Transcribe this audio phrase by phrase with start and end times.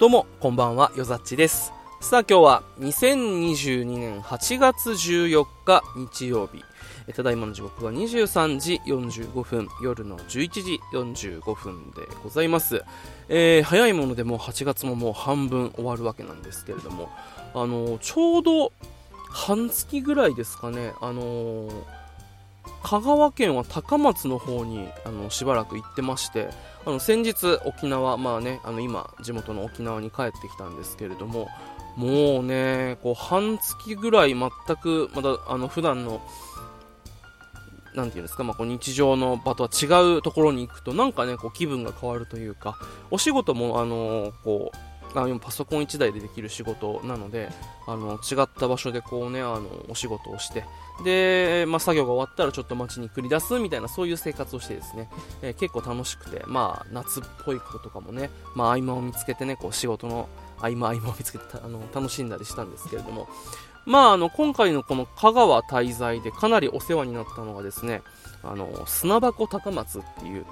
[0.00, 1.74] どうも、こんばんは、よざっちです。
[2.00, 6.64] さあ今日は2022年8月14日日曜日。
[7.12, 12.82] ただいまの時刻は23時45分、夜の11時45分でございます。
[13.28, 17.10] えー、早いものでもう8月ももう半分終わるわけなんですけれども、
[17.52, 18.72] あのー、ちょうど
[19.28, 21.70] 半月ぐらいですかね、あのー、
[22.82, 26.48] 香川県は高松の方にあのしばらく行ってまして
[26.86, 31.48] あの先日沖縄、まあね、あの今地元の沖縄に帰ってきたんですけれども
[31.96, 36.20] もうねこう半月ぐらい全くまだあの普段の
[37.94, 42.76] なていうんですか、まあ、こう日常の場とは違うところに行くとなんかねこう気分が変わるというか
[43.10, 47.48] お仕事もあのこうあ今パソコン1台でできる仕事なので
[47.86, 50.64] あの違った場所でこうねあのお仕事をして
[51.04, 55.08] で、まあ、作業が終わったらちょっと街に繰り出すみたいなそういう生活をしてですね、
[55.42, 63.28] えー、結構楽しくて、まあ、夏っぽいこととかもね、まあ、合間を見つけてねこう仕事の合間合間を見つけてあの楽しんだりしたんですけれども。
[63.86, 68.02] まあ、あの今回のこの香川滞在でかなりお世話になったのがですね
[68.42, 70.44] あの砂箱高松っていう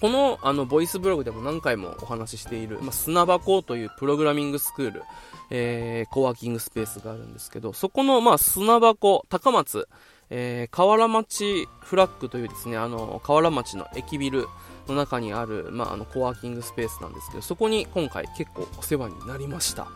[0.00, 5.02] このあのボイスブログでも何回もお話ししている、まあ、砂箱というプログラミングスクール、
[5.50, 9.88] えー、コワーキングスペースがあるんですけど、そこの、まあ、砂箱、高松、
[10.30, 14.46] えー、河原町フラッグというですね、あの、河原町の駅ビル
[14.88, 19.86] の中にある、まあ、あの、コワーキングスペースなんですけど、そこに今回結構お世話になりました。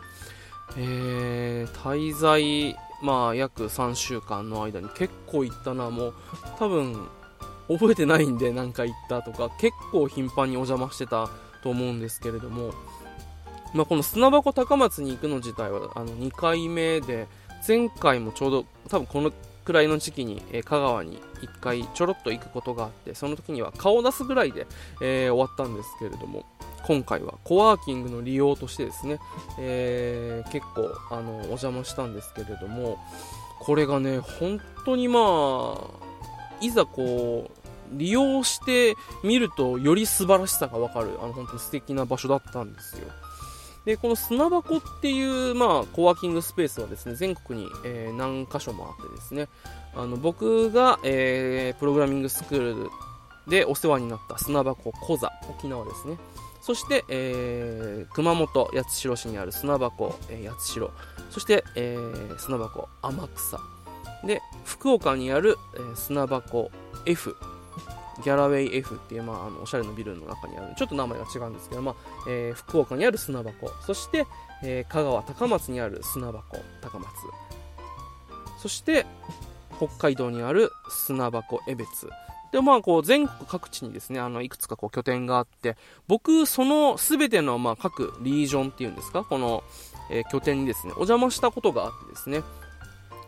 [0.77, 6.13] えー、滞在、まあ、約3週間の間に結構行ったな、もう、
[6.57, 7.07] 多分、
[7.69, 11.29] 覚えてないんで何回行ったとか結構頻繁にお邪魔してた
[11.63, 12.73] と思うんですけれども、
[13.73, 17.27] まあ、この砂箱高松に行くの自体はあの2回目で
[17.67, 19.31] 前回もちょうど多分この
[19.65, 24.65] くらいの時期に、えー、香川に1回ちょろっと行くことがあってその時には顔を出すぐらいで、
[25.01, 26.45] えー、終わったんですけれども
[26.85, 29.19] 今回はコワーキングの利用としてですね、
[29.59, 32.97] えー、結構あのお邪魔したんですけれども
[33.59, 35.19] これがね本当にま
[35.77, 36.09] あ
[36.61, 37.58] いざこう
[37.91, 41.11] 利用してみるとより素晴らしさがわかる。
[41.21, 43.07] あの本当に素敵な場所だったんですよ。
[43.85, 49.47] でこの砂箱っていう、まあ、コワーキングスペースはですね全国に、えー、何箇所もあってですね。
[49.95, 52.89] あの僕が、えー、プログラミングスクール
[53.47, 56.17] でお世話になった砂箱コザ沖縄ですね。
[56.61, 60.91] そして、えー、熊本八代市にある砂箱、えー、八代。
[61.31, 63.59] そして、えー、砂箱天草。
[64.25, 66.69] で福岡にある、えー、砂箱
[67.05, 67.35] F
[68.23, 71.95] ギャラウェイ F っていう、まあ、あのおしゃれなビルの中にあるちょっと名前が違うんですけど、まあ
[72.27, 73.69] えー、福岡にある砂箱。
[73.85, 74.25] そして、
[74.63, 76.57] えー、香川高松にある砂箱。
[76.81, 77.09] 高松。
[78.61, 79.05] そして
[79.77, 82.09] 北海道にある砂箱江別。
[82.51, 89.23] でまあこう全国各地にですねあのいくつかこう拠点があって僕その全てのまあ各リージョンっていうんですか？
[89.23, 89.63] この、
[90.09, 92.41] えー、拠点にですねお邪魔したことがあってですね。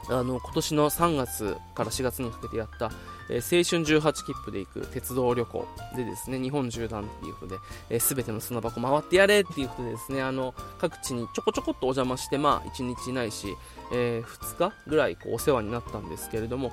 [0.09, 2.91] あの今年の3月から4月にかけてやった、
[3.31, 13.56] えー、青春18切符で行く鉄道旅行でですね日本縦断っていうことで、えー、全ての砂箱回ってやれっていうことでですねあの各地にちょこちょこっとお邪魔してまあ1日ないし、
[13.94, 16.72] えー、2日ぐらいこうお世話になったんですけれども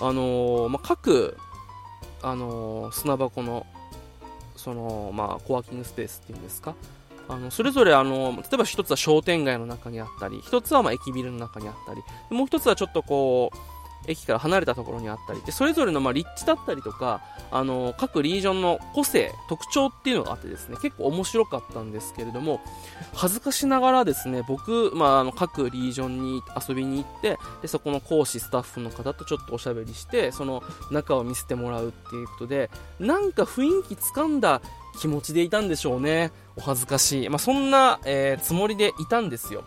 [0.00, 1.36] あのまあ、各
[2.22, 3.66] あの砂箱の
[4.56, 6.74] そのまあコワーキングスペースっていうんですか
[7.28, 13.79] あのそれぞれあの例えば一つは商店街の中にあったり一つはま駅ビルの中にあったりもう一つはちょっとこう
[14.10, 22.60] 駅から離れたところにあったりでそれぞれのま立地だったりとかあの各リージョンの個性特徴っていうのがあってですね結構面白かったんですけれども
[23.14, 34.60] 恥ずかしながらですね僕、まあ、あの各リージョンに遊びに行ってでそこの講師スタッフの方とちょっとおしゃべりしてその中を見せてもらうっていうことでなんか雰囲気つかんだ
[34.98, 36.32] 気持ちでいたんでしょうね。
[36.56, 37.28] お恥ずかしい。
[37.28, 39.64] まあ、そんな、えー、つもりでいたんですよ。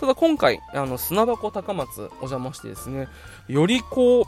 [0.00, 3.08] ただ今回、あの、砂箱高松お邪魔してですね、
[3.48, 4.24] よりこう、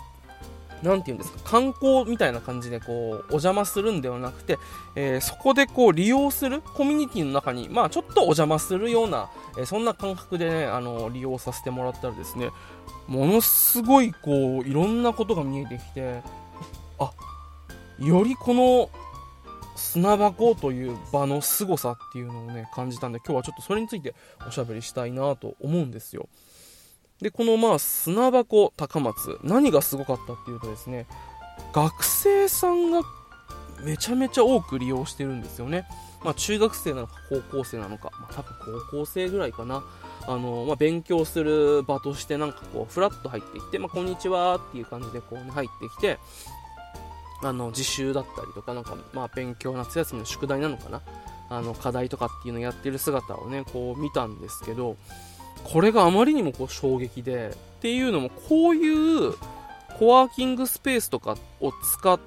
[0.83, 4.59] なんて言うんですか、観光みたいな感じでこう、お邪魔するんではなくて、
[4.97, 12.51] えー、そこでこう、利用するコミュニティの中に、まあちょっとお邪魔するような、えー、そんな感覚でね、あの、利用させてもらったらですね、
[13.07, 16.23] ものすごいこう、いろんなことが見えてきて、
[16.99, 17.13] あ、
[17.99, 18.91] よりこの
[19.81, 24.15] 砂箱という場の凄さっていうのをね、感じたんで、今日はちょっとそれについて
[24.47, 26.29] おしゃべりしたいなと思うんですよ。
[27.21, 31.07] で、このまあ砂箱高松、何がすごかったっていうとですね、
[31.73, 33.03] 学生さんが
[33.83, 35.87] めちゃめちゃ多く利用してるんですよね。
[36.23, 39.83] まあ中学生なのか高校生なのか、まあ多分高校生ぐらいかな。
[40.27, 46.19] あの、まあ、勉強する場としてなんかこう、ふらっと入ってきて、まあ、こんにちはっていう感じでこうね、入ってきて、
[47.43, 51.01] あの自習だったりとか、なんか、まあ、勉強、夏休みの宿題なのかな、
[51.51, 54.97] あの課題とかっていうのをやってる姿をねこう見たんですけど
[55.65, 58.89] これがあまりにもこう衝撃でっていうのもこうい
[59.29, 59.35] う
[59.99, 62.19] コワーキングスペースとかを使っ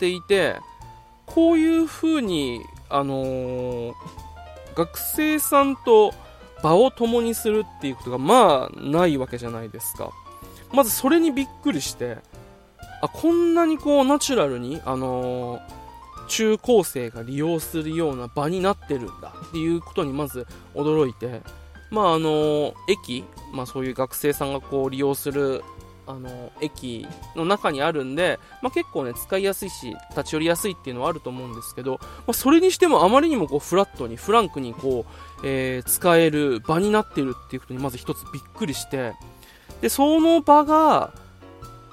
[0.00, 0.56] ていて
[1.24, 2.60] こういう風に
[2.90, 3.94] あのー、
[4.74, 6.12] 学生さんと
[6.62, 10.10] 場を共にするっていうことがまあないわけじゃないですか。
[10.72, 12.18] まずそれにびっくりして
[13.00, 15.78] あこんなにこうナチュラルにあのー
[16.28, 21.42] 中高生が利用するような場になってるんだっていうことにまず驚いて、
[21.90, 25.64] まああの駅、まあ、そういう学生さんがこう利用する
[26.06, 27.06] あの駅
[27.36, 35.04] の中にあるんで、まあ、結構ね使いやすいし立ち寄りやすいっていうのはあると思うんですけど、まあ、それにしてもあまりにもこうフラットにフランクにこ
[35.42, 39.12] う、え、使える場になってるっていうことにまず一つびっくりして
[39.82, 41.12] でその場が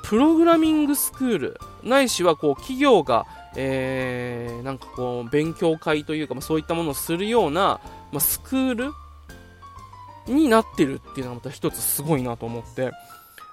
[0.08, 3.26] プログラミングスクールないしはこう企業が
[3.56, 7.80] えー、なんかこう、勉強会というか、まあ、そういったものをするような、
[8.12, 8.92] まあ、スクール
[10.28, 12.92] になってるっていうのがまた一つすごいなと思って、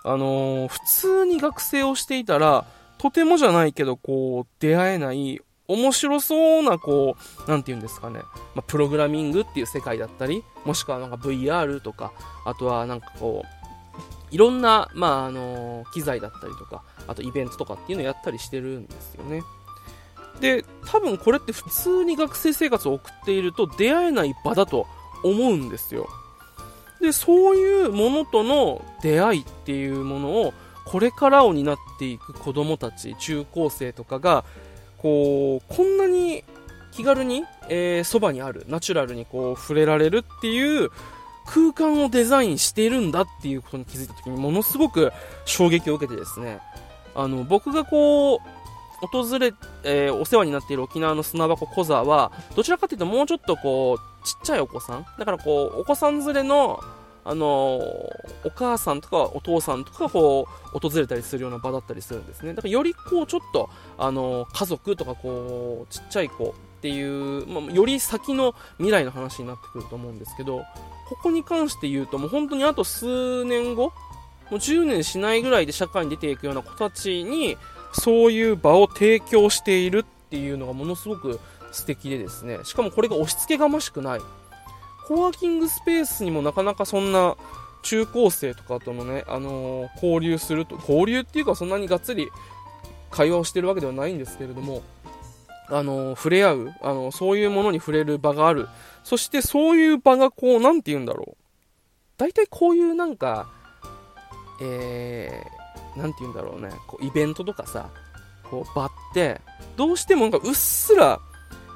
[0.05, 2.65] あのー、普通に学生をしていたら、
[2.99, 7.17] とてもじゃないけど、こう、出会えない、面白そうな、こ
[7.47, 8.21] う、なんて言うんですかね、
[8.55, 12.13] まあ、プログラミングっていう世界だったり、もしくはなんか VR とか、
[12.45, 13.62] あとはなんかこう、
[14.33, 19.43] いろんな、まあ、あの、機材だったりとか、あとイベントとかっていうのをやったりしてるんですよね。
[20.41, 24.87] で、多分これって普通に学生生活を送っていると出会えない場だと
[25.23, 26.09] 思うんですよ。
[27.01, 34.45] で、そういうものとの出会いっていうものをこれからを担っていく子供たち、中高生とかが、
[34.99, 36.45] こう、こんなに
[36.93, 40.91] 気軽に、えー、そばにある、ナチュラルにこう触れられるっていう
[41.47, 45.13] 空間をデザインしているんだっていうことに気づいた時にものすごく
[45.45, 46.61] 衝撃を受けてですね、
[47.15, 49.53] あの、僕がこう、訪れ、
[49.83, 55.07] えー、お世話になっている沖縄の砂箱小座は、どちらかというともうちょっとこう、ちっちゃいお子さん？
[55.19, 56.79] だからこう、お子さん連れの、
[57.25, 57.83] あのー、
[58.45, 62.55] お母さんとかお父さんとかこう、訪れたりするような場だったりするんですね。
[62.55, 63.69] だからよりこう、ちょっと、
[63.99, 70.65] あのー、家族とかこう、ちっちゃい子っていう、まあ、より先の未来の話になってくると思うんですけど、
[71.09, 73.93] ここに関して言うともう本当にあと数年後、も
[74.51, 77.57] う10年しないぐらいで社会に出ていくような子たちに、
[77.93, 81.39] そういう場を提供しているっていうのがものすごく
[81.71, 84.21] 素敵でですね、しかもこれが押し付けがましくない。
[85.07, 87.37] コワーキングスペースにもなかなかそんな
[87.83, 92.29] 中高生とかとのね、あのー、交流すると、交流っていうかそんなにがっつり
[93.11, 94.83] 会話をしてるわけではないんですけれども、
[95.73, 98.69] あの、触れ合う、あの、そういうものに触れる場がある。
[99.05, 101.37] そしてそういう場がこう、なんて言うんだろう。
[102.19, 103.49] 大体こういうなんか、
[104.61, 107.89] えー、なんて言うんだろうね、こうイベントとかさ、
[108.49, 109.41] こう場って、
[109.77, 111.19] どうしてもなんかうっすら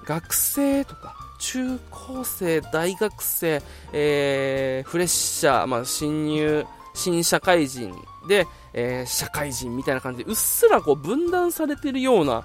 [0.05, 3.63] 学生とか、中高生、大学生、
[3.93, 6.65] えー、フレッシャー、まあ、新入、
[6.95, 7.95] 新社会人
[8.29, 12.45] で、えー、社会人みたいな感じで、うっすらこう分断されてるような、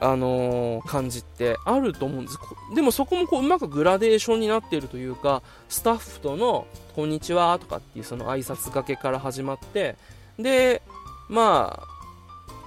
[0.00, 2.38] あのー、感じってあると思うんです。
[2.74, 9.96] でもそこもこううまくグラデーションになっているというか、スタッフとの、こんにちはとかっていうその挨拶がけから始まって、
[10.38, 10.82] で、
[11.28, 11.98] まあ、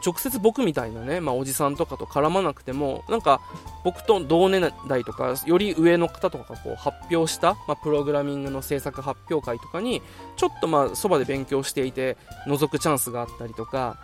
[0.03, 3.39] 直接僕みたいなね、まあ、おじさんとかと絡まなくても、なんか、
[3.83, 10.01] 僕と同年代とか、より上の方とかがこう発表した、まあ、プログラミングの制作発表会とかに、
[10.37, 13.97] ちょっとまあ、そばで勉強していて、覗くチャンスがあったりとか、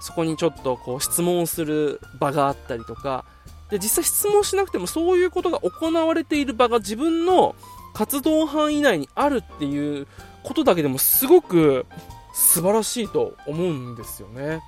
[0.00, 3.24] そこにちょっとこう、質問する場があったりとか、
[3.70, 7.54] で、実際質問しなくてもそういうことが行われている場が自分の
[7.94, 10.06] 活動範囲内にあるっていう
[10.42, 11.86] ことだけでもすごく
[12.32, 14.60] 素晴らしいと思うんですよね。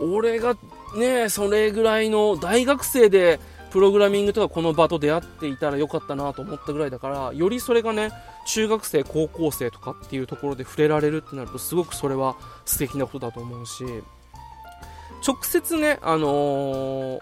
[0.00, 0.56] 俺が
[0.96, 3.40] ね、それぐらいの大学生で
[3.70, 8.10] プログラミングとかこの場と出会っていたらよかったなと思ったぐらいだから、よりそれがね、
[8.46, 13.84] 中学生、高校生とかっていうところで触れられるってなると、すごくそれは素敵なことだと思うし、
[15.26, 17.20] 直接ね、あのー、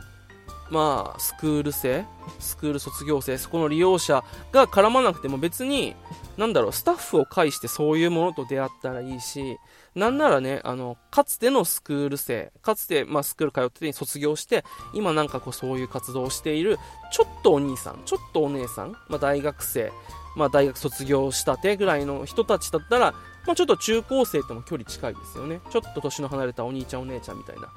[0.70, 2.04] まあ、スクール生、
[2.40, 5.94] スクール卒業生、そこの利用者が絡まなくても別に、
[6.36, 9.58] なんだろう、スタッフを介してそういうものと出会ったらいいし、
[9.94, 16.78] なんならね、あの、かつてのスクール生、かつて、まあ、スクール通ってて卒業して、今なんかこうそういう活動をしている、
[17.12, 19.92] ちょっとお兄さん、ちょっとお姉さん、まあ、大学生、
[20.34, 23.14] まあ、大学卒業したてぐらいの人たちだったら、
[23.46, 25.60] まあ、ちょっと中高生とも距離近いですよね。
[25.70, 27.68] ちょっと年の離れたお兄ちゃんお姉ちゃんみたいな。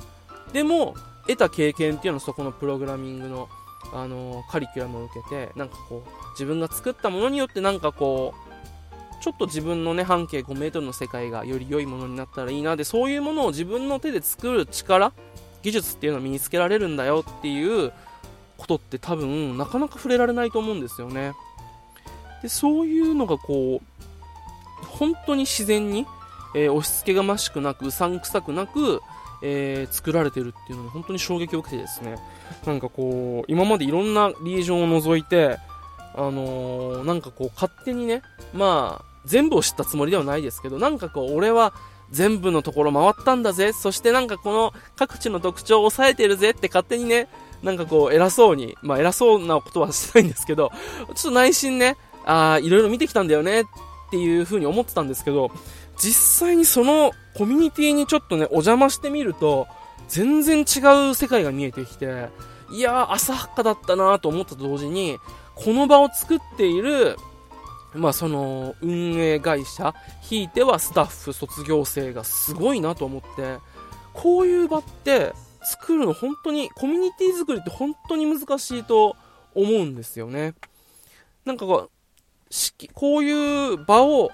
[0.52, 0.96] でも、
[1.28, 3.50] 得た経験っていうのはそこのプログラミングの、
[3.94, 12.76] あのー、カリキュラムを受けて、なんかこう、自分が作ったものによってなんかこう、ちょっと自分のね、半径5メートルの世界がより良いものになったらいいな。
[12.76, 15.14] で、そういうものを自分の手で作る力、
[15.62, 17.92] 技術っていうのを身につけられるんだよっていう
[18.58, 21.34] ことって多分なかなか触れられないと思うんですよね
[22.42, 24.06] でそういうのがこう
[25.00, 26.06] 本当に自然に、
[26.54, 29.02] えー、押し付けがましくなくうさんくさくなく、
[29.42, 32.18] えー、作られてるっていうのに本当に衝撃を受けてですね。
[32.66, 35.58] なんかこう今までいろんなリージョンを除いて
[36.16, 38.22] あのー、なんかこう勝手にね
[38.54, 41.74] まあ全部を知ったつもりではないですけどなんかこう俺は
[42.12, 47.28] 全部のところ回ったんだぜそしてなんかこの各地の特徴を抑えてるぜって勝手にね
[47.62, 50.72] なんかこう偉そうにまあ偉そうなことはしてないんですけど
[51.08, 53.64] ちょっと内心ねああいろいろ見てきたんだよねっ
[54.10, 55.52] っていう風に思ってたんですけど
[55.98, 59.68] 実際にそのコミュニティにちょっとねお邪魔してみると
[60.08, 62.30] 全然違う世界が見えてきて
[62.72, 65.18] いやー浅はかだったなと思ったと同時に
[65.56, 67.18] この場を作っている
[67.94, 73.58] まあその運営会社、ひいてはスタッフ、卒業生がすごいなと思って、
[74.14, 79.16] こういう場って作るの本当に、コミュニティ作りって本当に難しいと
[79.56, 80.54] 思うんですよね。
[81.46, 81.92] なんかこう、
[82.94, 84.32] こういう場を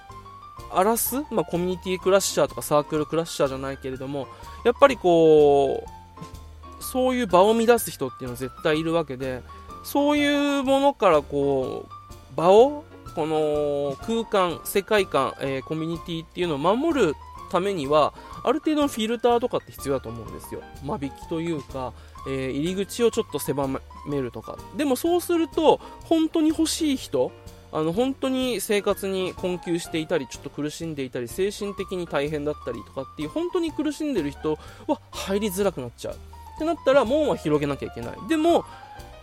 [0.72, 4.28] 荒らす、まあ、コミュニティクラッシャーとかサークルクラッシャーじゃないけれども、
[4.64, 9.42] やっぱりこう、そういう場を乱す人っていうのは絶対いるわけで、
[9.84, 12.84] そういうものからこう、場を
[13.16, 17.16] この空間、世界観、えー、コミュニティっていうのを守る
[17.52, 20.62] ためには、ある程度のフィルターとかって必要だと思うんですよ。
[20.84, 21.94] 間引きというか、
[22.28, 24.58] えー、入り口をちょっと狭めるとか。
[24.76, 27.32] でもそうすると、本当に欲しい人、
[27.76, 36.14] あの本当に生活に困窮していたり、ちょっと苦しんでいたり、精神的に大変だったりとかっていう、本当に苦しんでる人は入りづらくなっちゃう。
[36.14, 38.14] ってなったら、門は広げなきゃいけない。
[38.30, 38.64] でも、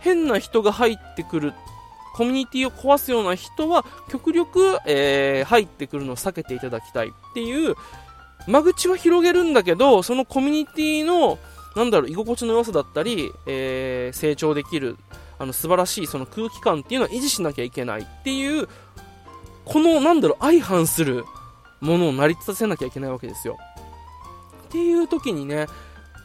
[0.01, 1.53] 変な人が入ってくる
[2.13, 7.75] コミュニティを壊すような人は極力、えー、入ってくるのを避けていただきたいっていう
[8.47, 11.39] 間口は広げるんだけどそのコミュニティの
[11.75, 14.97] なんだろう居心地の良さだったり、えー、成長できる
[15.43, 18.67] あの素晴らしいその空気感っていうのは維持しなきゃいけないっていう
[19.65, 21.25] このなんだろう相反する
[21.81, 23.57] ものを成り立たせなきゃいけないわけですよ。
[24.67, 25.67] っていう時にね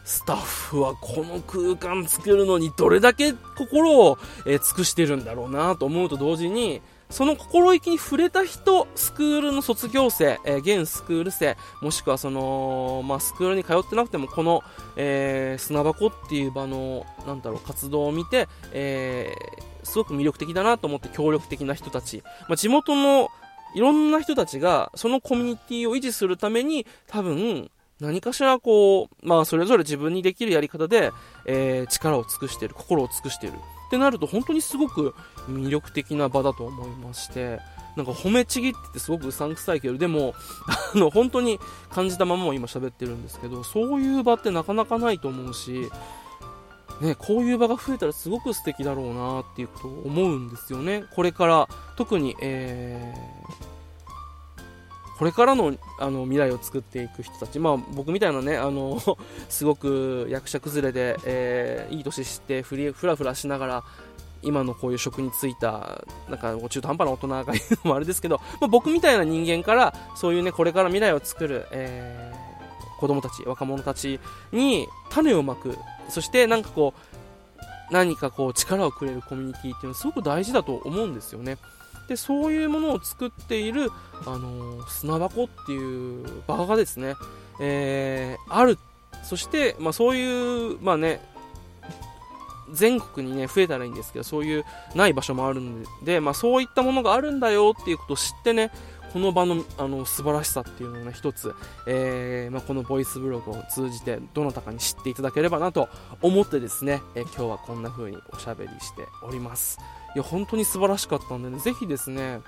[0.04, 14.62] スタッフはこの空間作るのにどれだけ心を、え、尽くしてるんだろうなと思うと同時に、その心意気に触れた人、スクールの卒業生、えー、現スクール生、もしくはその、まあ、スクールに通ってなくても、この、
[14.96, 23.30] えー、砂箱っていう場の、なんだろう、活動を見て、えー、すごく魅力的だなと思って協力的な人たち、まあ、地元の
[23.74, 31.10] いろんな人たちが、そのコミュニティを維持するために、多分、何かしらこう、まあそれぞれ自分にできるやり方で、
[31.46, 33.58] えー、力を尽くしている、心を尽くしている。
[33.88, 35.14] ってなると本当にすごく
[35.48, 37.58] 魅力的な場だと思いまして、
[37.96, 40.34] なんか褒めちぎっててすごくうさんくさいけど、でも、
[40.94, 41.58] あの、本当に
[41.90, 45.90] 感じたままも今喋ってるんですけど、そういう場ってなかなかないと思うし、
[47.00, 51.04] ね、こういう場が増えたらすごく素敵だろうなっていうことを思うんですよね。
[51.14, 53.67] これから、特に、えー、
[55.18, 59.00] これからのあの未来を作っていく人たち、まあ、僕みたいなね、あの
[59.50, 63.84] すごく役者崩れで、えー、いい年してふりふらふらしながら、
[64.42, 74.20] 今のこういう職に就いた、なんか中途半端な大人がいるのもあれですけど、まあ、僕みたいな人間から、そういうね、これから未来を作る、えー、子供たち、若者たち
[74.52, 75.76] に種をまく、
[76.08, 81.58] そしてなんかこう、何かこう力をくれるコミュニティっていうのはすごく大事だと思うんですよね。
[82.08, 83.90] でそういうものを作っている、
[84.26, 87.14] あのー、砂箱っていう場がですね、
[87.60, 88.78] えー、ある。
[89.22, 91.20] そして、まあ、そういう、まあね、
[92.72, 98.70] 全国にね、増えたらいいんですけど、そういうない場所もあるんで、まあ、そういったものがあるんだよっていうことを知ってね、
[99.12, 101.54] この場のあの素晴らしさっていうのをね、一つ、
[101.86, 105.88] えー、まあ、このボイスブログを通じて、どなたかに知っていただければなと
[106.22, 109.78] 思ってですね、えー、今日はこんな風におしゃべりしております。
[110.14, 112.40] いや、本当に素晴らしかったんでね、ぜひですね、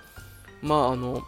[0.63, 1.23] まあ、あの、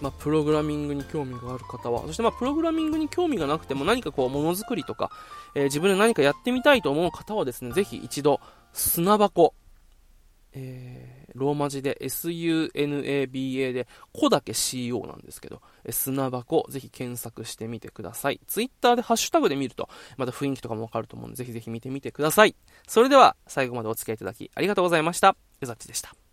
[0.00, 5.10] まあ、プログラミングに興味がある方は、そしてまあ、プログラミングに興味がなくても何かこう、ものづくりとか、
[5.54, 8.40] えー、自分で何かやってみたいと思う方はですね、ぜひ一度、
[8.72, 9.54] 砂箱、
[10.52, 11.05] えー、
[11.36, 18.40] ローマ字で SUNABA で、子だけ CO なんですけど、砂箱、ぜひ検索してみてください。
[18.46, 22.56] ツイッターでハッシュタグで見ると、また雰囲気とかもわかると思うので、ぜひぜひ見てみてください。
[22.86, 25.36] それでは、最後までお付き合いいただき、ありがとうございました。
[25.60, 26.25] うざっちでした。